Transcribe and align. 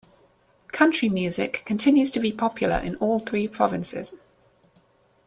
Country 0.69 1.09
music 1.09 1.61
continues 1.63 2.09
to 2.13 2.19
be 2.19 2.31
popular 2.31 2.77
in 2.77 2.95
all 2.95 3.19
three 3.19 3.47
provinces. 3.47 4.15